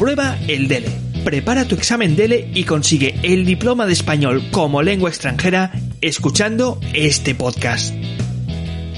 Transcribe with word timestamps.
Prueba 0.00 0.38
el 0.48 0.66
DELE. 0.66 0.88
Prepara 1.24 1.66
tu 1.66 1.74
examen 1.74 2.16
DELE 2.16 2.48
y 2.54 2.64
consigue 2.64 3.16
el 3.22 3.44
diploma 3.44 3.84
de 3.84 3.92
español 3.92 4.42
como 4.50 4.82
lengua 4.82 5.10
extranjera 5.10 5.72
escuchando 6.00 6.80
este 6.94 7.34
podcast. 7.34 7.94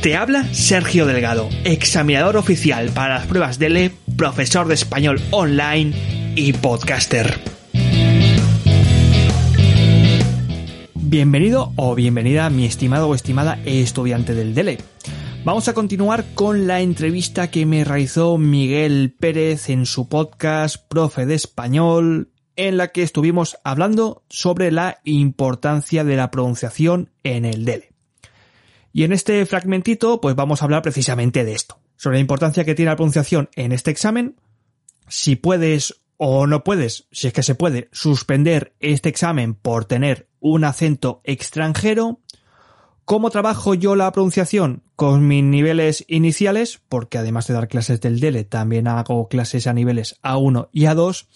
Te 0.00 0.14
habla 0.14 0.44
Sergio 0.54 1.04
Delgado, 1.04 1.48
examinador 1.64 2.36
oficial 2.36 2.90
para 2.90 3.14
las 3.14 3.26
pruebas 3.26 3.58
DELE, 3.58 3.90
profesor 4.16 4.68
de 4.68 4.74
español 4.74 5.20
online 5.32 5.92
y 6.36 6.52
podcaster. 6.52 7.36
Bienvenido 10.94 11.72
o 11.74 11.96
bienvenida, 11.96 12.48
mi 12.48 12.64
estimado 12.64 13.08
o 13.08 13.16
estimada 13.16 13.58
estudiante 13.64 14.34
del 14.34 14.54
DELE. 14.54 14.78
Vamos 15.44 15.66
a 15.66 15.74
continuar 15.74 16.24
con 16.34 16.68
la 16.68 16.82
entrevista 16.82 17.50
que 17.50 17.66
me 17.66 17.82
realizó 17.82 18.38
Miguel 18.38 19.16
Pérez 19.18 19.70
en 19.70 19.86
su 19.86 20.08
podcast 20.08 20.76
Profe 20.86 21.26
de 21.26 21.34
Español, 21.34 22.30
en 22.54 22.76
la 22.76 22.88
que 22.88 23.02
estuvimos 23.02 23.58
hablando 23.64 24.24
sobre 24.28 24.70
la 24.70 25.00
importancia 25.02 26.04
de 26.04 26.14
la 26.14 26.30
pronunciación 26.30 27.10
en 27.24 27.44
el 27.44 27.64
DELE. 27.64 27.90
Y 28.92 29.02
en 29.02 29.12
este 29.12 29.44
fragmentito, 29.44 30.20
pues 30.20 30.36
vamos 30.36 30.62
a 30.62 30.66
hablar 30.66 30.82
precisamente 30.82 31.44
de 31.44 31.54
esto, 31.54 31.80
sobre 31.96 32.18
la 32.18 32.20
importancia 32.20 32.64
que 32.64 32.76
tiene 32.76 32.92
la 32.92 32.96
pronunciación 32.96 33.50
en 33.56 33.72
este 33.72 33.90
examen, 33.90 34.36
si 35.08 35.34
puedes 35.34 36.02
o 36.18 36.46
no 36.46 36.62
puedes, 36.62 37.08
si 37.10 37.26
es 37.26 37.32
que 37.32 37.42
se 37.42 37.56
puede, 37.56 37.88
suspender 37.90 38.76
este 38.78 39.08
examen 39.08 39.54
por 39.54 39.86
tener 39.86 40.28
un 40.38 40.62
acento 40.62 41.20
extranjero, 41.24 42.20
¿Cómo 43.04 43.30
trabajo 43.30 43.74
yo 43.74 43.96
la 43.96 44.12
pronunciación? 44.12 44.84
Con 44.94 45.26
mis 45.26 45.42
niveles 45.42 46.04
iniciales, 46.06 46.80
porque 46.88 47.18
además 47.18 47.48
de 47.48 47.54
dar 47.54 47.66
clases 47.66 48.00
del 48.00 48.20
DELE, 48.20 48.44
también 48.44 48.86
hago 48.86 49.28
clases 49.28 49.66
a 49.66 49.72
niveles 49.72 50.20
A1 50.22 50.68
y 50.72 50.82
A2. 50.82 51.26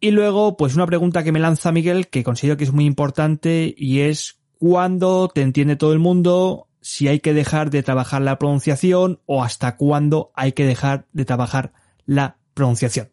Y 0.00 0.10
luego, 0.10 0.56
pues 0.56 0.74
una 0.74 0.86
pregunta 0.86 1.22
que 1.22 1.30
me 1.32 1.38
lanza 1.38 1.70
Miguel, 1.70 2.08
que 2.08 2.24
considero 2.24 2.56
que 2.56 2.64
es 2.64 2.72
muy 2.72 2.84
importante, 2.84 3.74
y 3.76 4.00
es 4.00 4.40
cuándo 4.58 5.28
te 5.28 5.42
entiende 5.42 5.76
todo 5.76 5.92
el 5.92 6.00
mundo, 6.00 6.68
si 6.80 7.06
hay 7.06 7.20
que 7.20 7.32
dejar 7.32 7.70
de 7.70 7.84
trabajar 7.84 8.22
la 8.22 8.38
pronunciación 8.38 9.20
o 9.26 9.44
hasta 9.44 9.76
cuándo 9.76 10.32
hay 10.34 10.52
que 10.52 10.66
dejar 10.66 11.06
de 11.12 11.24
trabajar 11.24 11.72
la 12.06 12.38
pronunciación. 12.54 13.08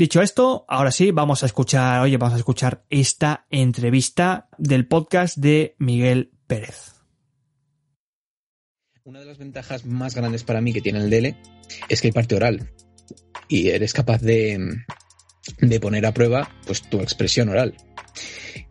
Dicho 0.00 0.22
esto, 0.22 0.64
ahora 0.66 0.92
sí, 0.92 1.10
vamos 1.10 1.42
a 1.42 1.46
escuchar, 1.46 2.00
oye, 2.00 2.16
vamos 2.16 2.32
a 2.32 2.38
escuchar 2.38 2.86
esta 2.88 3.44
entrevista 3.50 4.48
del 4.56 4.88
podcast 4.88 5.36
de 5.36 5.76
Miguel 5.78 6.30
Pérez. 6.46 6.94
Una 9.04 9.20
de 9.20 9.26
las 9.26 9.36
ventajas 9.36 9.84
más 9.84 10.14
grandes 10.14 10.42
para 10.42 10.62
mí 10.62 10.72
que 10.72 10.80
tiene 10.80 11.00
el 11.00 11.10
DELE 11.10 11.36
es 11.90 12.00
que 12.00 12.08
hay 12.08 12.12
parte 12.12 12.34
oral 12.34 12.72
y 13.46 13.68
eres 13.68 13.92
capaz 13.92 14.22
de, 14.22 14.74
de 15.58 15.80
poner 15.80 16.06
a 16.06 16.14
prueba 16.14 16.48
pues 16.64 16.80
tu 16.80 17.00
expresión 17.00 17.50
oral. 17.50 17.74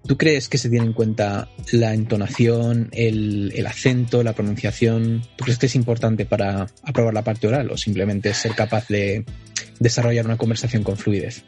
¿Tú 0.07 0.17
crees 0.17 0.49
que 0.49 0.57
se 0.57 0.69
tiene 0.69 0.87
en 0.87 0.93
cuenta 0.93 1.49
la 1.71 1.93
entonación, 1.93 2.89
el, 2.91 3.67
acento, 3.67 4.23
la 4.23 4.33
pronunciación? 4.33 5.21
¿Tú 5.35 5.43
crees 5.43 5.59
que 5.59 5.67
es 5.67 5.75
importante 5.75 6.25
para 6.25 6.67
aprobar 6.81 7.13
la 7.13 7.23
parte 7.23 7.47
oral 7.47 7.69
o 7.69 7.77
simplemente 7.77 8.33
ser 8.33 8.55
capaz 8.55 8.87
de 8.87 9.25
desarrollar 9.79 10.25
una 10.25 10.37
conversación 10.37 10.83
con 10.83 10.97
fluidez. 10.97 11.43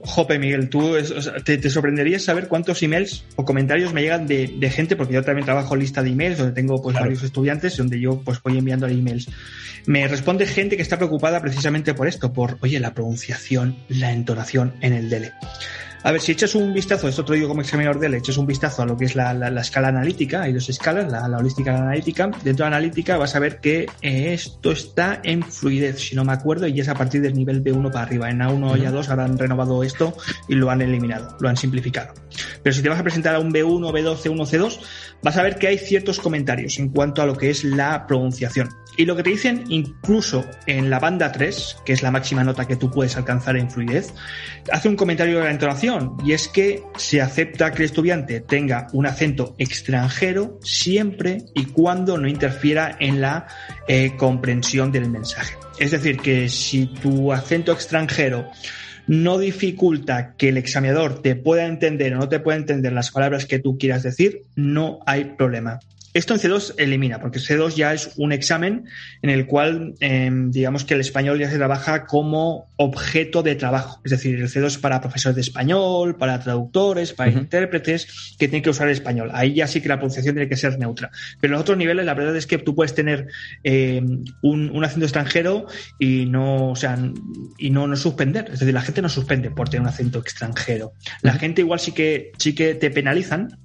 Jope, 0.00 0.38
Miguel, 0.38 0.68
tú 0.68 0.94
te, 1.44 1.58
te, 1.58 1.70
sorprenderías 1.70 2.22
saber 2.22 2.48
cuántos 2.48 2.82
emails 2.82 3.24
o 3.36 3.44
comentarios 3.44 3.92
me 3.92 4.02
llegan 4.02 4.26
de, 4.26 4.70
gente, 4.70 4.96
porque 4.96 5.14
yo 5.14 5.22
también 5.22 5.44
trabajo 5.44 5.74
en 5.74 5.80
lista 5.80 6.02
de 6.02 6.10
emails, 6.10 6.38
donde 6.38 6.52
tengo 6.52 6.80
pues 6.82 6.94
varios 6.94 7.22
estudiantes, 7.22 7.76
donde 7.76 8.00
yo 8.00 8.20
pues 8.24 8.42
voy 8.42 8.58
enviando 8.58 8.86
emails. 8.86 9.28
Me 9.86 10.06
responde 10.08 10.46
gente 10.46 10.76
que 10.76 10.82
está 10.82 10.96
preocupada 10.96 11.40
precisamente 11.40 11.94
por 11.94 12.08
esto, 12.08 12.32
por, 12.32 12.58
oye, 12.60 12.80
la 12.80 12.94
pronunciación, 12.94 13.76
la 13.88 14.12
entonación 14.12 14.74
en 14.80 14.92
el 14.92 15.10
DELE. 15.10 15.32
A 16.08 16.12
ver, 16.12 16.22
si 16.22 16.32
echas 16.32 16.54
un 16.54 16.72
vistazo, 16.72 17.06
esto 17.06 17.22
te 17.22 17.32
lo 17.32 17.34
digo 17.34 17.48
como 17.48 17.60
examinador 17.60 18.00
de 18.00 18.08
le 18.08 18.16
echas 18.16 18.38
un 18.38 18.46
vistazo 18.46 18.80
a 18.80 18.86
lo 18.86 18.96
que 18.96 19.04
es 19.04 19.14
la, 19.14 19.32
escala 19.60 19.88
analítica, 19.88 20.40
hay 20.40 20.54
dos 20.54 20.66
escalas, 20.70 21.12
la, 21.12 21.36
holística 21.36 21.70
y 21.70 21.74
la 21.74 21.82
analítica. 21.82 22.30
Dentro 22.42 22.64
de 22.64 22.70
la 22.70 22.78
analítica 22.78 23.18
vas 23.18 23.34
a 23.34 23.38
ver 23.40 23.60
que 23.60 23.84
esto 24.00 24.72
está 24.72 25.20
en 25.22 25.42
fluidez, 25.42 26.00
si 26.00 26.16
no 26.16 26.24
me 26.24 26.32
acuerdo, 26.32 26.66
y 26.66 26.80
es 26.80 26.88
a 26.88 26.94
partir 26.94 27.20
del 27.20 27.34
nivel 27.34 27.62
B1 27.62 27.92
para 27.92 28.06
arriba. 28.06 28.30
En 28.30 28.38
A1 28.38 28.78
y 28.78 28.86
A2 28.86 29.06
ahora 29.10 29.26
han 29.26 29.36
renovado 29.36 29.82
esto 29.82 30.16
y 30.48 30.54
lo 30.54 30.70
han 30.70 30.80
eliminado, 30.80 31.36
lo 31.40 31.50
han 31.50 31.58
simplificado. 31.58 32.14
Pero 32.62 32.74
si 32.74 32.80
te 32.80 32.88
vas 32.88 33.00
a 33.00 33.02
presentar 33.02 33.34
a 33.34 33.38
un 33.38 33.52
B1, 33.52 33.92
B2, 33.92 34.16
C1, 34.16 34.46
C2, 34.46 34.80
vas 35.22 35.36
a 35.36 35.42
ver 35.42 35.56
que 35.56 35.66
hay 35.66 35.76
ciertos 35.76 36.20
comentarios 36.20 36.78
en 36.78 36.88
cuanto 36.88 37.20
a 37.20 37.26
lo 37.26 37.36
que 37.36 37.50
es 37.50 37.64
la 37.64 38.06
pronunciación. 38.06 38.70
Y 38.96 39.04
lo 39.04 39.14
que 39.14 39.22
te 39.22 39.30
dicen 39.30 39.64
incluso 39.68 40.44
en 40.66 40.90
la 40.90 40.98
banda 40.98 41.30
3, 41.30 41.76
que 41.84 41.92
es 41.92 42.02
la 42.02 42.10
máxima 42.10 42.42
nota 42.42 42.66
que 42.66 42.76
tú 42.76 42.90
puedes 42.90 43.16
alcanzar 43.16 43.56
en 43.56 43.70
fluidez, 43.70 44.12
hace 44.72 44.88
un 44.88 44.96
comentario 44.96 45.38
de 45.38 45.44
la 45.44 45.50
entonación 45.50 45.97
y 46.24 46.32
es 46.32 46.48
que 46.48 46.82
se 46.96 47.20
acepta 47.20 47.72
que 47.72 47.82
el 47.82 47.86
estudiante 47.86 48.40
tenga 48.40 48.88
un 48.92 49.06
acento 49.06 49.54
extranjero 49.58 50.58
siempre 50.62 51.44
y 51.54 51.66
cuando 51.66 52.18
no 52.18 52.28
interfiera 52.28 52.96
en 53.00 53.20
la 53.20 53.46
eh, 53.86 54.14
comprensión 54.16 54.92
del 54.92 55.08
mensaje. 55.10 55.56
Es 55.78 55.92
decir, 55.92 56.18
que 56.18 56.48
si 56.48 56.86
tu 56.86 57.32
acento 57.32 57.72
extranjero 57.72 58.48
no 59.06 59.38
dificulta 59.38 60.34
que 60.36 60.50
el 60.50 60.58
examinador 60.58 61.22
te 61.22 61.34
pueda 61.34 61.66
entender 61.66 62.14
o 62.14 62.18
no 62.18 62.28
te 62.28 62.40
pueda 62.40 62.58
entender 62.58 62.92
las 62.92 63.10
palabras 63.10 63.46
que 63.46 63.58
tú 63.58 63.78
quieras 63.78 64.02
decir, 64.02 64.44
no 64.54 65.00
hay 65.06 65.24
problema. 65.36 65.80
Esto 66.14 66.34
en 66.34 66.40
C2 66.40 66.74
elimina, 66.78 67.20
porque 67.20 67.38
C2 67.38 67.74
ya 67.74 67.92
es 67.92 68.12
un 68.16 68.32
examen 68.32 68.86
en 69.22 69.30
el 69.30 69.46
cual, 69.46 69.94
em, 70.00 70.50
digamos 70.50 70.84
que 70.84 70.94
el 70.94 71.00
español 71.00 71.38
ya 71.38 71.50
se 71.50 71.56
trabaja 71.56 72.06
como 72.06 72.68
objeto 72.76 73.42
de 73.42 73.54
trabajo. 73.54 74.00
Es 74.04 74.12
decir, 74.12 74.40
el 74.40 74.48
C2 74.48 74.66
es 74.66 74.78
para 74.78 75.00
profesores 75.00 75.36
de 75.36 75.42
español, 75.42 76.16
para 76.16 76.40
traductores, 76.40 77.12
para 77.12 77.30
intérpretes 77.30 78.36
que 78.38 78.48
tienen 78.48 78.62
que 78.62 78.70
usar 78.70 78.88
el 78.88 78.94
español. 78.94 79.30
Ahí 79.34 79.54
ya 79.54 79.66
sí 79.66 79.80
que 79.80 79.88
la 79.88 79.96
pronunciación 79.96 80.34
tiene 80.34 80.48
que 80.48 80.56
ser 80.56 80.78
neutra. 80.78 81.10
Pero 81.40 81.52
en 81.52 81.52
los 81.52 81.60
otros 81.62 81.76
niveles, 81.76 82.06
la 82.06 82.14
verdad 82.14 82.36
es 82.36 82.46
que 82.46 82.58
tú 82.58 82.74
puedes 82.74 82.94
tener 82.94 83.28
em, 83.62 84.24
un, 84.42 84.84
acento 84.84 85.04
extranjero 85.04 85.66
y 85.98 86.24
no, 86.26 86.70
o 86.70 86.76
sea, 86.76 86.98
y 87.58 87.70
no, 87.70 87.86
no 87.86 87.96
suspender. 87.96 88.46
Es 88.52 88.60
decir, 88.60 88.72
la 88.72 88.82
gente 88.82 89.02
no 89.02 89.08
suspende 89.08 89.50
por 89.50 89.68
tener 89.68 89.82
un 89.82 89.88
acento 89.88 90.18
extranjero. 90.18 90.92
La 91.22 91.34
gente 91.34 91.60
igual 91.60 91.80
sí 91.80 91.92
que, 91.92 92.32
sí 92.38 92.54
que 92.54 92.74
te 92.74 92.90
penalizan 92.90 93.58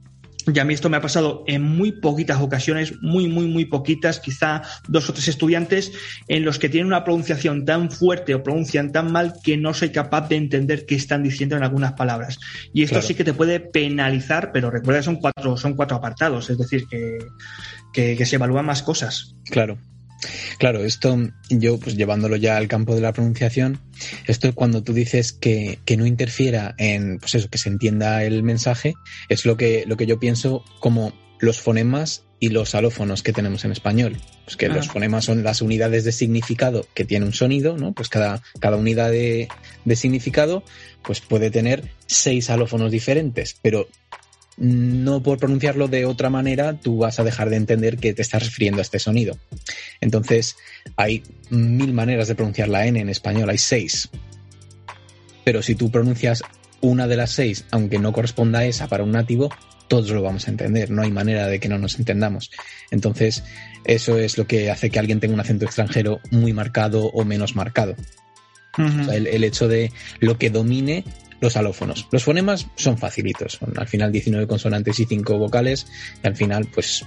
y 0.52 0.60
a 0.60 0.66
mí 0.66 0.74
esto 0.74 0.90
me 0.90 0.98
ha 0.98 1.02
pasado 1.02 1.44
en 1.48 1.62
muy 1.62 1.92
poquitas 1.92 2.42
ocasiones, 2.42 3.02
muy, 3.02 3.28
muy, 3.28 3.48
muy 3.48 3.66
poquitas, 3.66 4.20
quizá 4.20 4.62
dos 4.88 5.10
o 5.10 5.14
tres 5.14 5.28
estudiantes, 5.28 5.92
en 6.28 6.44
los 6.44 6.60
que 6.60 6.70
tienen 6.70 6.88
una 6.88 7.04
pronunciación 7.04 7.66
tan 7.66 7.92
fuerte 7.92 8.36
o 8.36 8.44
pronuncian 8.44 8.92
tan 8.92 9.12
mal 9.12 9.34
que 9.44 9.58
no 9.58 9.74
soy 9.74 9.90
capaz 9.90 10.28
de 10.30 10.36
entender 10.36 10.86
qué 10.86 10.96
están 10.96 11.24
diciendo 11.24 11.56
en 11.56 11.64
algunas 11.64 11.94
palabras. 11.94 12.40
Y 12.74 12.84
esto 12.84 13.02
sí 13.02 13.16
que 13.16 13.24
te 13.24 13.34
puede 13.34 13.60
penalizar, 13.60 14.52
pero 14.52 14.70
recuerda 14.70 15.00
que 15.00 15.06
son 15.06 15.18
cuatro, 15.18 15.58
son 15.58 15.76
cuatro 15.76 15.98
apartados, 15.98 16.50
es 16.50 16.58
decir, 16.58 16.86
que, 16.90 17.20
que, 17.94 18.16
que 18.18 18.26
se 18.26 18.36
evalúan 18.36 18.66
más 18.66 18.84
cosas. 18.84 19.36
Claro. 19.46 19.78
Claro, 20.58 20.84
esto 20.84 21.18
yo, 21.50 21.80
pues 21.80 21.96
llevándolo 21.96 22.36
ya 22.36 22.58
al 22.58 22.68
campo 22.68 22.96
de 22.96 23.02
la 23.02 23.14
pronunciación, 23.14 23.80
esto 24.28 24.48
es 24.48 24.56
cuando 24.56 24.84
tú 24.84 24.94
dices 24.94 25.34
que, 25.34 25.80
que, 25.86 25.98
no 25.98 26.06
interfiera 26.06 26.76
en, 26.78 27.20
pues 27.20 27.36
eso, 27.36 27.50
que 27.50 27.58
se 27.58 27.70
entienda 27.70 28.24
el 28.24 28.44
mensaje, 28.44 28.94
es 29.30 29.46
lo 29.46 29.58
que, 29.58 29.86
lo 29.88 29.98
que 29.98 30.06
yo 30.06 30.20
pienso 30.20 30.64
como 30.80 31.14
los 31.40 31.60
fonemas 31.60 32.24
y 32.40 32.50
los 32.50 32.76
alófonos 32.76 33.24
que 33.24 33.32
tenemos 33.32 33.64
en 33.64 33.72
español. 33.72 34.18
Pues 34.44 34.58
que 34.58 34.68
los 34.68 34.90
ah. 34.90 34.92
fonemas 34.92 35.26
son 35.26 35.44
las 35.44 35.62
unidades 35.62 36.04
de 36.04 36.12
significado 36.12 36.86
que 36.94 37.06
tiene 37.06 37.26
un 37.26 37.34
sonido, 37.34 37.78
¿no? 37.78 37.94
Pues 37.94 38.10
cada, 38.10 38.42
cada 38.60 38.76
unidad 38.76 39.12
de, 39.12 39.48
de 39.86 39.96
significado, 39.96 40.64
pues 41.04 41.22
puede 41.22 41.52
tener 41.52 41.92
seis 42.06 42.50
alófonos 42.50 42.92
diferentes, 42.92 43.56
pero 43.62 43.88
no 44.58 45.24
por 45.24 45.40
pronunciarlo 45.40 45.88
de 45.88 46.06
otra 46.06 46.30
manera, 46.30 46.80
tú 46.80 46.98
vas 46.98 47.20
a 47.20 47.24
dejar 47.24 47.50
de 47.50 47.56
entender 47.56 47.98
que 47.98 48.14
te 48.14 48.22
estás 48.22 48.44
refiriendo 48.44 48.80
a 48.80 48.84
este 48.84 49.00
sonido. 49.00 49.38
Entonces, 50.02 50.56
hay 50.96 51.24
mil 51.50 51.94
maneras 51.94 52.28
de 52.28 52.36
pronunciar 52.36 52.70
la 52.70 52.86
N 52.86 53.00
en 53.00 53.10
español, 53.10 53.50
hay 53.50 53.58
seis. 53.58 54.10
Pero 55.44 55.62
si 55.62 55.76
tú 55.76 55.92
pronuncias 55.92 56.44
una 56.82 57.08
de 57.08 57.18
las 57.18 57.32
seis, 57.32 57.66
aunque 57.72 58.00
no 58.00 58.14
corresponda 58.14 58.60
a 58.60 58.66
esa 58.66 58.88
para 58.88 59.04
un 59.04 59.12
nativo, 59.12 59.50
todos 59.88 60.10
lo 60.10 60.22
vamos 60.22 60.48
a 60.48 60.52
entender, 60.52 60.90
no 60.92 61.02
hay 61.02 61.12
manera 61.12 61.48
de 61.48 61.60
que 61.60 61.70
no 61.70 61.78
nos 61.78 61.98
entendamos. 62.00 62.52
Entonces, 62.92 63.44
eso 63.86 64.18
es 64.18 64.38
lo 64.38 64.48
que 64.48 64.72
hace 64.72 64.90
que 64.90 65.00
alguien 65.00 65.20
tenga 65.20 65.34
un 65.34 65.40
acento 65.40 65.66
extranjero 65.66 66.20
muy 66.32 66.54
marcado 66.54 67.06
o 67.08 67.26
menos 67.26 67.56
marcado. 67.56 67.96
el, 68.78 69.44
hecho 69.44 69.68
de 69.68 69.92
lo 70.20 70.38
que 70.38 70.50
domine 70.50 71.04
los 71.44 71.58
alófonos. 71.58 72.08
Los 72.12 72.24
fonemas 72.24 72.68
son 72.76 72.98
facilitos, 72.98 73.54
son 73.54 73.74
al 73.78 73.88
final 73.88 74.12
19 74.12 74.48
consonantes 74.48 75.00
y 75.00 75.06
5 75.06 75.38
vocales 75.38 75.86
y 76.24 76.28
al 76.28 76.36
final 76.36 76.68
pues 76.74 77.06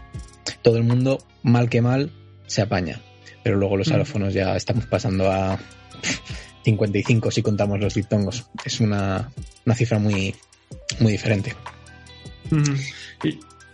todo 0.62 0.76
el 0.76 0.84
mundo, 0.84 1.26
mal 1.42 1.70
que 1.70 1.80
mal, 1.80 2.12
se 2.46 2.62
apaña. 2.62 3.00
Pero 3.42 3.56
luego 3.56 3.76
los 3.76 3.88
mm. 3.88 3.94
alófonos 3.94 4.34
ya 4.34 4.54
estamos 4.54 4.86
pasando 4.86 5.32
a 5.32 5.58
55 6.64 7.30
si 7.30 7.42
contamos 7.42 7.80
los 7.80 7.94
diptongos. 7.94 8.44
Es 8.64 8.80
una, 8.80 9.32
cifra 9.74 9.98
muy, 9.98 10.34
muy 11.00 11.12
diferente. 11.12 11.54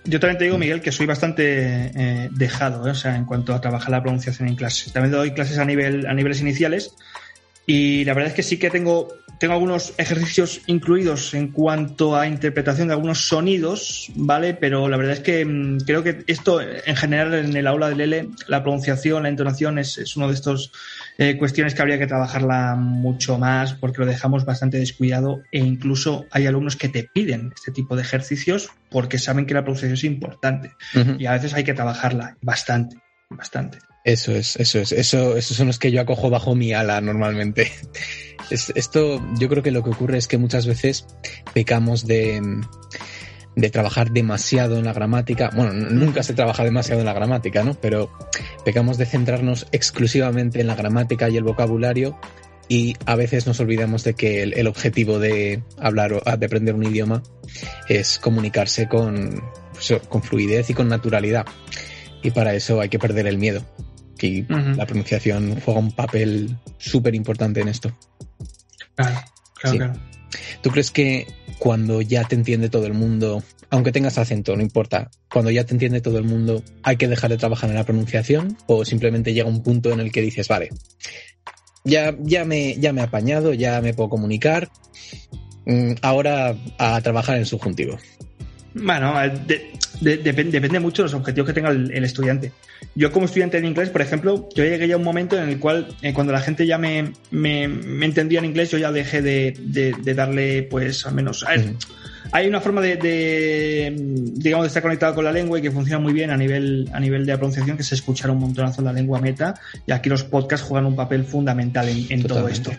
Yo 0.04 0.20
también 0.20 0.38
te 0.38 0.44
digo, 0.44 0.58
Miguel, 0.58 0.80
que 0.80 0.92
soy 0.92 1.06
bastante 1.06 1.90
eh, 1.94 2.28
dejado, 2.30 2.86
¿eh? 2.86 2.92
o 2.92 2.94
sea, 2.94 3.16
en 3.16 3.24
cuanto 3.24 3.52
a 3.52 3.60
trabajar 3.60 3.90
la 3.90 4.02
pronunciación 4.02 4.48
en 4.48 4.54
clase. 4.54 4.92
También 4.92 5.10
doy 5.10 5.32
clases 5.32 5.58
a 5.58 5.64
nivel 5.64 6.06
a 6.06 6.14
niveles 6.14 6.40
iniciales 6.40 6.94
Y 7.66 8.04
la 8.04 8.14
verdad 8.14 8.30
es 8.30 8.34
que 8.34 8.42
sí 8.42 8.58
que 8.58 8.70
tengo, 8.70 9.08
tengo 9.38 9.54
algunos 9.54 9.94
ejercicios 9.98 10.62
incluidos 10.66 11.32
en 11.34 11.48
cuanto 11.48 12.16
a 12.16 12.26
interpretación 12.26 12.88
de 12.88 12.94
algunos 12.94 13.28
sonidos, 13.28 14.10
¿vale? 14.16 14.54
Pero 14.54 14.88
la 14.88 14.96
verdad 14.96 15.14
es 15.14 15.20
que 15.20 15.44
mm, 15.44 15.78
creo 15.86 16.02
que 16.02 16.24
esto, 16.26 16.60
en 16.60 16.96
general, 16.96 17.34
en 17.34 17.56
el 17.56 17.66
aula 17.66 17.88
del 17.88 18.00
L, 18.00 18.30
la 18.48 18.62
pronunciación, 18.62 19.22
la 19.22 19.28
entonación 19.28 19.78
es, 19.78 19.98
es 19.98 20.16
uno 20.16 20.28
de 20.28 20.34
estos 20.34 20.72
eh, 21.18 21.36
cuestiones 21.36 21.74
que 21.74 21.82
habría 21.82 21.98
que 21.98 22.06
trabajarla 22.06 22.74
mucho 22.74 23.38
más 23.38 23.74
porque 23.74 24.00
lo 24.00 24.06
dejamos 24.06 24.44
bastante 24.44 24.78
descuidado 24.78 25.42
e 25.52 25.58
incluso 25.58 26.26
hay 26.30 26.46
alumnos 26.46 26.76
que 26.76 26.88
te 26.88 27.04
piden 27.04 27.52
este 27.54 27.70
tipo 27.70 27.96
de 27.96 28.02
ejercicios 28.02 28.70
porque 28.90 29.18
saben 29.18 29.46
que 29.46 29.54
la 29.54 29.62
pronunciación 29.62 29.94
es 29.94 30.04
importante 30.04 30.72
y 31.18 31.26
a 31.26 31.32
veces 31.32 31.54
hay 31.54 31.64
que 31.64 31.74
trabajarla 31.74 32.36
bastante, 32.40 32.96
bastante. 33.30 33.78
Eso 34.04 34.32
es, 34.32 34.56
eso 34.56 34.80
es, 34.80 34.90
eso, 34.90 35.36
esos 35.36 35.56
son 35.56 35.68
los 35.68 35.78
que 35.78 35.92
yo 35.92 36.00
acojo 36.00 36.28
bajo 36.28 36.54
mi 36.56 36.72
ala 36.72 37.00
normalmente. 37.00 37.70
esto, 38.50 39.24
yo 39.38 39.48
creo 39.48 39.62
que 39.62 39.70
lo 39.70 39.84
que 39.84 39.90
ocurre 39.90 40.18
es 40.18 40.26
que 40.26 40.38
muchas 40.38 40.66
veces 40.66 41.06
pecamos 41.54 42.06
de, 42.06 42.42
de 43.54 43.70
trabajar 43.70 44.10
demasiado 44.10 44.76
en 44.76 44.84
la 44.84 44.92
gramática. 44.92 45.50
Bueno, 45.54 45.72
nunca 45.72 46.22
se 46.22 46.34
trabaja 46.34 46.64
demasiado 46.64 47.00
en 47.00 47.06
la 47.06 47.12
gramática, 47.12 47.62
¿no? 47.62 47.74
Pero 47.74 48.10
pecamos 48.64 48.98
de 48.98 49.06
centrarnos 49.06 49.66
exclusivamente 49.72 50.60
en 50.60 50.66
la 50.66 50.74
gramática 50.74 51.28
y 51.28 51.36
el 51.36 51.44
vocabulario 51.44 52.18
y 52.68 52.96
a 53.06 53.16
veces 53.16 53.46
nos 53.46 53.60
olvidamos 53.60 54.02
de 54.04 54.14
que 54.14 54.42
el, 54.42 54.66
objetivo 54.66 55.18
de 55.18 55.62
hablar 55.78 56.12
o 56.12 56.20
de 56.20 56.46
aprender 56.46 56.74
un 56.74 56.84
idioma 56.84 57.22
es 57.88 58.18
comunicarse 58.18 58.88
con, 58.88 59.42
pues, 59.72 60.00
con 60.08 60.22
fluidez 60.22 60.70
y 60.70 60.74
con 60.74 60.88
naturalidad. 60.88 61.44
Y 62.22 62.30
para 62.30 62.54
eso 62.54 62.80
hay 62.80 62.88
que 62.88 62.98
perder 62.98 63.26
el 63.26 63.36
miedo. 63.36 63.62
Y 64.22 64.46
la 64.48 64.86
pronunciación 64.86 65.60
juega 65.60 65.80
un 65.80 65.92
papel 65.92 66.56
súper 66.78 67.14
importante 67.14 67.60
en 67.60 67.68
esto. 67.68 67.92
Claro, 68.94 69.20
claro, 69.54 69.76
claro. 69.76 69.92
¿Tú 70.62 70.70
crees 70.70 70.90
que 70.90 71.26
cuando 71.58 72.00
ya 72.00 72.24
te 72.24 72.34
entiende 72.34 72.68
todo 72.68 72.86
el 72.86 72.94
mundo, 72.94 73.42
aunque 73.70 73.92
tengas 73.92 74.18
acento, 74.18 74.56
no 74.56 74.62
importa, 74.62 75.10
cuando 75.30 75.50
ya 75.50 75.64
te 75.64 75.74
entiende 75.74 76.00
todo 76.00 76.18
el 76.18 76.24
mundo, 76.24 76.62
hay 76.82 76.96
que 76.96 77.08
dejar 77.08 77.30
de 77.30 77.38
trabajar 77.38 77.70
en 77.70 77.76
la 77.76 77.84
pronunciación 77.84 78.56
o 78.66 78.84
simplemente 78.84 79.32
llega 79.32 79.48
un 79.48 79.62
punto 79.62 79.92
en 79.92 80.00
el 80.00 80.12
que 80.12 80.22
dices, 80.22 80.48
vale, 80.48 80.70
ya, 81.84 82.14
ya, 82.20 82.44
me, 82.44 82.76
ya 82.78 82.92
me 82.92 83.00
he 83.00 83.04
apañado, 83.04 83.54
ya 83.54 83.80
me 83.80 83.94
puedo 83.94 84.10
comunicar, 84.10 84.70
mm, 85.66 85.92
ahora 86.02 86.56
a 86.78 87.00
trabajar 87.00 87.38
en 87.38 87.46
subjuntivo? 87.46 87.98
Bueno, 88.74 89.14
depende 90.02 90.80
mucho 90.80 91.02
de 91.02 91.06
los 91.06 91.14
objetivos 91.14 91.48
que 91.48 91.54
tenga 91.54 91.70
el, 91.70 92.04
estudiante. 92.04 92.52
Yo 92.94 93.12
como 93.12 93.26
estudiante 93.26 93.60
de 93.60 93.66
inglés, 93.66 93.90
por 93.90 94.02
ejemplo, 94.02 94.48
yo 94.54 94.64
llegué 94.64 94.88
ya 94.88 94.94
a 94.94 94.98
un 94.98 95.04
momento 95.04 95.40
en 95.40 95.48
el 95.48 95.58
cual 95.58 95.88
eh, 96.02 96.12
cuando 96.12 96.32
la 96.32 96.40
gente 96.40 96.66
ya 96.66 96.78
me, 96.78 97.12
me, 97.30 97.64
entendía 98.04 98.40
en 98.40 98.46
inglés, 98.46 98.70
yo 98.70 98.78
ya 98.78 98.92
dejé 98.92 99.22
de, 99.22 100.14
darle, 100.14 100.64
pues, 100.64 101.06
al 101.06 101.14
menos... 101.14 101.44
A 101.44 101.54
hay 102.30 102.46
una 102.46 102.60
forma 102.60 102.80
de, 102.80 103.92
digamos, 104.34 104.64
de 104.64 104.68
estar 104.68 104.82
conectado 104.82 105.14
con 105.14 105.24
la 105.24 105.32
lengua 105.32 105.58
y 105.58 105.62
que 105.62 105.70
funciona 105.70 105.98
muy 105.98 106.12
bien 106.12 106.30
a 106.30 106.36
nivel, 106.36 106.88
a 106.92 107.00
nivel 107.00 107.26
de 107.26 107.32
la 107.32 107.38
pronunciación, 107.38 107.76
que 107.76 107.82
es 107.82 107.92
escuchar 107.92 108.30
un 108.30 108.38
montonazo 108.38 108.82
la 108.82 108.92
lengua 108.92 109.20
meta. 109.20 109.54
Y 109.86 109.92
aquí 109.92 110.08
los 110.08 110.24
podcasts 110.24 110.66
juegan 110.66 110.86
un 110.86 110.96
papel 110.96 111.24
fundamental 111.24 111.88
en, 111.88 112.22
todo 112.22 112.48
esto. 112.48 112.70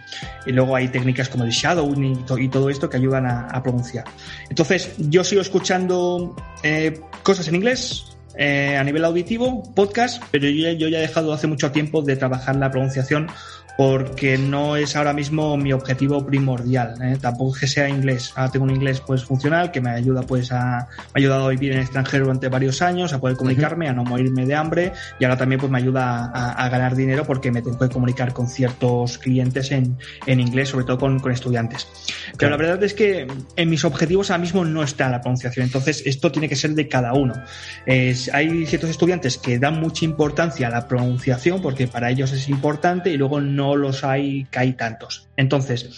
Y 0.46 0.52
luego 0.52 0.76
hay 0.76 0.88
técnicas 0.88 1.30
como 1.30 1.44
el 1.44 1.52
shadowing 1.52 2.26
y, 2.40 2.50
todo 2.50 2.70
esto 2.70 2.90
que 2.90 2.98
ayudan 2.98 3.26
a, 3.26 3.62
pronunciar. 3.64 4.06
Entonces, 4.50 4.92
yo 4.98 5.24
sigo 5.24 5.42
escuchando 5.42 6.36
eh, 6.62 7.00
cosas 7.24 7.48
en 7.48 7.56
inglés, 7.56 8.13
eh, 8.38 8.78
a 8.78 8.84
nivel 8.84 9.06
auditivo, 9.06 9.64
podcast, 9.76 10.24
pero 10.32 10.48
yo, 10.48 10.72
yo, 10.72 10.88
ya 10.88 11.00
he 11.00 11.02
dejado 11.02 11.34
hace 11.34 11.48
mucho 11.48 11.72
tiempo 11.72 12.02
de 12.02 12.16
trabajar 12.16 12.56
la 12.56 12.72
pronunciación 12.72 13.28
porque 13.78 14.38
no 14.38 14.76
es 14.76 14.96
ahora 14.96 15.14
mismo 15.14 15.58
mi 15.58 15.74
objetivo 15.74 16.26
primordial. 16.26 16.96
¿eh? 17.02 17.18
Tampoco 17.20 17.56
es 17.56 17.62
que 17.62 17.68
sea 17.68 17.90
inglés. 17.90 18.32
Ahora 18.36 18.52
tengo 18.52 18.66
un 18.66 18.72
inglés 18.72 19.02
pues 19.02 19.24
funcional 19.24 19.72
que 19.72 19.82
me 19.82 19.90
ayuda 19.90 20.22
pues 20.22 20.52
a 20.52 20.88
me 21.14 21.14
ha 21.14 21.18
ayudado 21.18 21.48
a 21.48 21.50
vivir 21.50 21.72
en 21.74 21.80
extranjero 21.80 22.26
durante 22.26 22.50
varios 22.50 22.82
años, 22.82 23.14
a 23.14 23.20
poder 23.20 23.36
comunicarme, 23.36 23.90
a 23.90 23.94
no 23.94 24.04
morirme 24.04 24.46
de 24.46 24.56
hambre 24.56 24.94
y 25.20 25.24
ahora 25.24 25.38
también 25.38 25.60
pues 25.60 25.72
me 25.72 25.80
ayuda 25.80 26.32
a, 26.34 26.70
ganar 26.70 26.96
dinero 26.96 27.24
porque 27.26 27.52
me 27.52 27.62
tengo 27.62 27.78
que 27.78 27.90
comunicar 27.90 28.34
con 28.34 28.48
ciertos 28.48 29.18
clientes 29.18 29.72
en, 29.72 29.98
en 30.26 30.40
inglés, 30.40 30.70
sobre 30.70 30.86
todo 30.86 30.98
con, 30.98 31.20
con 31.20 31.32
estudiantes. 31.32 31.88
Pero 32.44 32.58
la 32.58 32.58
verdad 32.58 32.84
es 32.84 32.94
que 32.94 33.28
en 33.56 33.70
mis 33.70 33.84
objetivos 33.86 34.30
ahora 34.30 34.42
mismo 34.42 34.66
no 34.66 34.84
está 34.84 35.10
la 35.10 35.22
pronunciación. 35.22 35.66
Entonces 35.66 36.04
esto 36.06 36.32
tiene 36.32 36.48
que 36.48 36.56
ser 36.56 36.72
de 36.72 36.88
cada 36.88 37.14
uno. 37.14 37.34
hay 37.88 38.66
ciertos 38.66 38.90
estudiantes 38.90 39.38
que 39.38 39.58
dan 39.58 39.80
mucha 39.80 40.06
importancia 40.06 40.68
a 40.68 40.70
la 40.70 40.88
pronunciación 40.88 41.62
porque 41.62 41.88
para 41.88 42.12
ellos 42.12 42.32
es 42.34 42.50
importante 42.50 43.10
y 43.10 43.18
luego 43.18 43.42
no 43.42 43.64
no 43.64 43.76
los 43.76 44.04
hay, 44.04 44.46
que 44.52 44.60
hay 44.60 44.74
tantos. 44.74 45.28
Entonces, 45.38 45.90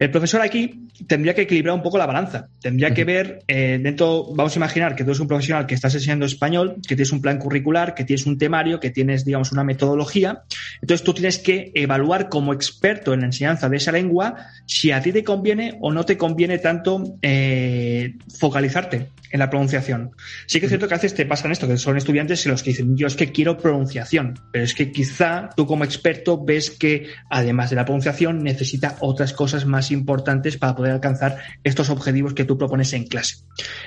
el 0.00 0.10
profesor 0.10 0.40
aquí 0.40 0.88
tendría 1.06 1.34
que 1.34 1.42
equilibrar 1.42 1.74
un 1.74 1.82
poco 1.82 1.98
la 1.98 2.06
balanza. 2.06 2.48
Tendría 2.62 2.94
que 2.94 3.04
ver, 3.04 3.40
eh, 3.46 3.78
dentro, 3.82 4.32
vamos 4.34 4.56
a 4.56 4.58
imaginar 4.58 4.96
que 4.96 5.04
tú 5.04 5.10
eres 5.10 5.20
un 5.20 5.28
profesional 5.28 5.66
que 5.66 5.74
estás 5.74 5.94
enseñando 5.94 6.24
español, 6.24 6.76
que 6.76 6.96
tienes 6.96 7.12
un 7.12 7.20
plan 7.20 7.38
curricular, 7.38 7.94
que 7.94 8.04
tienes 8.04 8.24
un 8.24 8.38
temario, 8.38 8.80
que 8.80 8.88
tienes, 8.88 9.26
digamos, 9.26 9.52
una 9.52 9.62
metodología. 9.62 10.42
Entonces 10.80 11.04
tú 11.04 11.12
tienes 11.12 11.38
que 11.38 11.70
evaluar 11.74 12.30
como 12.30 12.54
experto 12.54 13.12
en 13.12 13.20
la 13.20 13.26
enseñanza 13.26 13.68
de 13.68 13.76
esa 13.76 13.92
lengua 13.92 14.36
si 14.64 14.90
a 14.90 15.02
ti 15.02 15.12
te 15.12 15.22
conviene 15.22 15.76
o 15.82 15.92
no 15.92 16.04
te 16.06 16.16
conviene 16.16 16.56
tanto 16.56 17.18
eh, 17.20 18.14
focalizarte 18.38 19.08
en 19.30 19.38
la 19.38 19.50
pronunciación. 19.50 20.10
Sí 20.46 20.60
que 20.60 20.66
es 20.66 20.70
cierto 20.70 20.88
que 20.88 20.94
a 20.94 20.96
veces 20.96 21.14
te 21.14 21.26
pasan 21.26 21.52
esto, 21.52 21.68
que 21.68 21.76
son 21.76 21.96
estudiantes 21.96 22.46
los 22.46 22.62
que 22.62 22.70
dicen, 22.70 22.96
yo 22.96 23.06
es 23.06 23.16
que 23.16 23.32
quiero 23.32 23.58
pronunciación, 23.58 24.38
pero 24.52 24.64
es 24.64 24.74
que 24.74 24.90
quizá 24.92 25.50
tú 25.56 25.66
como 25.66 25.84
experto 25.84 26.42
ves 26.42 26.70
que 26.70 27.08
además 27.28 27.70
de 27.70 27.76
la 27.76 27.84
pronunciación 27.84 28.42
necesita 28.42 28.96
otras 29.00 29.32
cosas 29.32 29.66
más 29.66 29.89
importantes 29.92 30.56
para 30.56 30.76
poder 30.76 30.92
alcanzar 30.92 31.38
estos 31.64 31.90
objetivos 31.90 32.34
que 32.34 32.44
tú 32.44 32.58
propones 32.58 32.92
en 32.92 33.04
clase. 33.04 33.36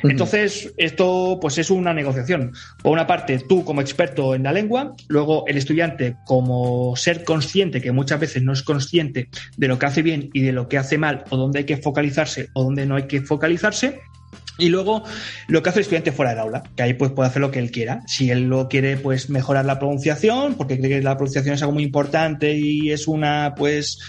Entonces, 0.03 0.73
esto 0.77 1.39
pues 1.41 1.57
es 1.57 1.69
una 1.69 1.93
negociación. 1.93 2.53
Por 2.81 2.91
una 2.91 3.07
parte, 3.07 3.39
tú 3.47 3.63
como 3.63 3.81
experto 3.81 4.35
en 4.35 4.43
la 4.43 4.51
lengua, 4.51 4.95
luego 5.07 5.45
el 5.47 5.57
estudiante 5.57 6.15
como 6.25 6.95
ser 6.95 7.23
consciente, 7.23 7.81
que 7.81 7.91
muchas 7.91 8.19
veces 8.19 8.43
no 8.43 8.53
es 8.53 8.63
consciente 8.63 9.29
de 9.57 9.67
lo 9.67 9.79
que 9.79 9.85
hace 9.85 10.01
bien 10.01 10.29
y 10.33 10.41
de 10.41 10.51
lo 10.51 10.67
que 10.67 10.77
hace 10.77 10.97
mal, 10.97 11.23
o 11.29 11.37
dónde 11.37 11.59
hay 11.59 11.65
que 11.65 11.77
focalizarse 11.77 12.49
o 12.53 12.63
dónde 12.63 12.85
no 12.85 12.95
hay 12.95 13.03
que 13.03 13.21
focalizarse, 13.21 13.99
y 14.57 14.69
luego 14.69 15.03
lo 15.47 15.63
que 15.63 15.69
hace 15.69 15.79
el 15.79 15.83
estudiante 15.83 16.11
fuera 16.11 16.31
del 16.31 16.39
aula, 16.39 16.63
que 16.75 16.83
ahí 16.83 16.93
pues 16.93 17.11
puede 17.11 17.29
hacer 17.29 17.41
lo 17.41 17.49
que 17.49 17.59
él 17.59 17.71
quiera. 17.71 18.03
Si 18.05 18.29
él 18.29 18.43
lo 18.43 18.69
quiere 18.69 18.97
pues 18.97 19.29
mejorar 19.29 19.65
la 19.65 19.79
pronunciación, 19.79 20.55
porque 20.55 20.77
cree 20.77 20.89
que 20.89 21.01
la 21.01 21.17
pronunciación 21.17 21.55
es 21.55 21.61
algo 21.61 21.73
muy 21.73 21.83
importante 21.83 22.53
y 22.53 22.91
es 22.91 23.07
una 23.07 23.55
pues 23.57 23.99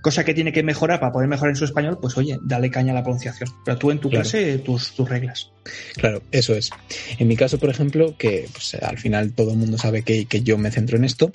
cosa 0.00 0.24
que 0.24 0.34
tiene 0.34 0.52
que 0.52 0.62
mejorar 0.62 1.00
para 1.00 1.12
poder 1.12 1.28
mejorar 1.28 1.50
en 1.50 1.56
su 1.56 1.64
español, 1.64 1.98
pues 2.00 2.16
oye, 2.16 2.38
dale 2.42 2.70
caña 2.70 2.92
a 2.92 2.96
la 2.96 3.02
pronunciación. 3.02 3.50
Pero 3.64 3.78
tú 3.78 3.90
en 3.90 3.98
tu 3.98 4.10
clase, 4.10 4.58
tus, 4.58 4.92
tus 4.94 5.08
reglas. 5.08 5.50
Claro, 5.94 6.22
eso 6.32 6.54
es. 6.54 6.70
En 7.18 7.28
mi 7.28 7.36
caso, 7.36 7.58
por 7.58 7.70
ejemplo, 7.70 8.16
que 8.16 8.48
pues, 8.52 8.74
al 8.74 8.98
final 8.98 9.32
todo 9.32 9.52
el 9.52 9.58
mundo 9.58 9.78
sabe 9.78 10.02
que, 10.02 10.26
yo 10.42 10.58
me 10.58 10.70
centro 10.70 10.96
en 10.96 11.04
esto, 11.04 11.30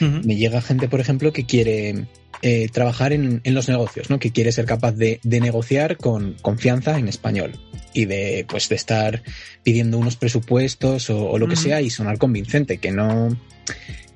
me 0.00 0.36
llega 0.36 0.60
gente, 0.60 0.88
por 0.88 1.00
ejemplo, 1.00 1.32
que 1.32 1.46
quiere 1.46 2.06
eh, 2.42 2.68
trabajar 2.72 3.12
en, 3.12 3.40
los 3.44 3.68
negocios, 3.68 4.10
¿no? 4.10 4.18
Que 4.18 4.32
quiere 4.32 4.52
ser 4.52 4.64
capaz 4.64 4.92
de, 4.92 5.20
negociar 5.22 5.96
con 5.96 6.34
confianza 6.42 6.98
en 6.98 7.08
español 7.08 7.52
y 7.92 8.06
de, 8.06 8.46
pues, 8.48 8.68
de 8.68 8.76
estar 8.76 9.22
pidiendo 9.62 9.98
unos 9.98 10.16
presupuestos 10.16 11.10
o, 11.10 11.38
lo 11.38 11.46
que 11.46 11.56
sea 11.56 11.80
y 11.80 11.90
sonar 11.90 12.18
convincente, 12.18 12.78
que 12.78 12.90
no, 12.90 13.36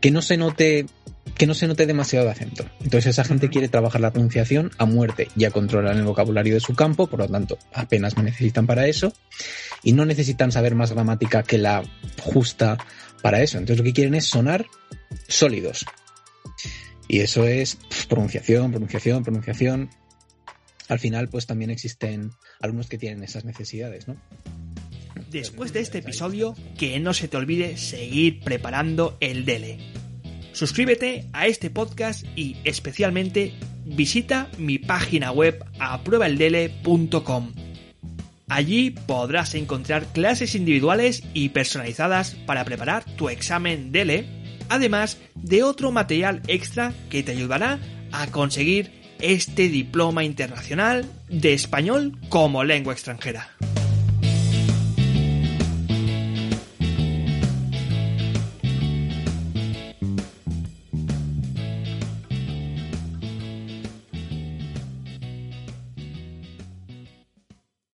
que 0.01 0.11
no 0.11 0.23
se 0.23 0.37
note 0.37 0.87
que 1.37 1.47
no 1.47 1.55
se 1.55 1.67
note 1.67 1.87
demasiado 1.87 2.25
de 2.27 2.33
acento. 2.33 2.65
Entonces 2.81 3.07
esa 3.07 3.25
gente 3.25 3.51
quiere 3.51 3.69
trabajar 3.69 4.01
la 4.01 4.13
pronunciación 4.13 4.71
a 4.79 4.87
muerte, 4.87 5.29
ya 5.37 5.51
controlan 5.51 5.99
el 5.99 6.05
vocabulario 6.05 6.55
de 6.55 6.61
su 6.61 6.75
campo, 6.75 7.07
por 7.07 7.21
lo 7.21 7.29
tanto 7.29 7.59
apenas 7.73 8.17
me 8.17 8.23
necesitan 8.23 8.67
para 8.67 8.87
eso 8.87 9.13
y 9.83 9.93
no 9.93 10.05
necesitan 10.05 10.51
saber 10.51 10.75
más 10.75 10.93
gramática 10.93 11.43
que 11.43 11.59
la 11.59 11.83
justa 12.23 12.79
para 13.23 13.43
eso. 13.43 13.59
Entonces 13.59 13.79
lo 13.79 13.85
que 13.85 13.93
quieren 13.93 14.15
es 14.15 14.27
sonar 14.27 14.67
sólidos. 15.29 15.85
Y 17.09 17.21
eso 17.21 17.47
es 17.47 17.79
pronunciación, 18.09 18.71
pronunciación, 18.71 19.23
pronunciación. 19.23 19.91
Al 20.89 20.99
final 20.99 21.29
pues 21.29 21.47
también 21.47 21.71
existen 21.71 22.33
alumnos 22.61 22.89
que 22.89 22.99
tienen 22.99 23.23
esas 23.23 23.45
necesidades, 23.45 24.09
¿no? 24.09 24.17
Después 25.31 25.73
de 25.73 25.81
este 25.81 25.99
episodio, 25.99 26.55
que 26.79 26.99
no 27.01 27.13
se 27.13 27.27
te 27.27 27.37
olvide 27.37 27.77
seguir 27.77 28.41
preparando 28.41 29.17
el 29.21 29.45
DELE 29.45 29.79
Suscríbete 30.57 31.27
a 31.35 31.47
este 31.47 31.69
podcast 31.69 32.25
y 32.35 32.57
especialmente 32.65 33.53
visita 33.85 34.49
mi 34.57 34.79
página 34.79 35.31
web 35.31 35.63
apruebaeldele.com. 35.79 37.53
Allí 38.49 38.91
podrás 38.91 39.55
encontrar 39.55 40.07
clases 40.15 40.55
individuales 40.55 41.23
y 41.35 41.51
personalizadas 41.51 42.37
para 42.47 42.65
preparar 42.65 43.05
tu 43.17 43.29
examen 43.29 43.93
DELE, 43.93 44.25
además 44.71 45.19
de 45.35 45.63
otro 45.63 45.93
material 45.93 46.41
extra 46.49 46.95
que 47.11 47.23
te 47.23 47.33
ayudará 47.33 47.79
a 48.11 48.29
conseguir 48.29 48.93
este 49.19 49.69
diploma 49.69 50.25
internacional 50.25 51.05
de 51.29 51.53
español 51.53 52.19
como 52.31 52.65
lengua 52.65 52.95
extranjera. 52.95 53.51